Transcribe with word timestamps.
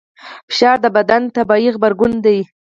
فشار 0.49 0.77
د 0.85 0.87
بدن 0.97 1.21
طبیعي 1.35 1.69
غبرګون 1.75 2.13
دی. 2.25 2.39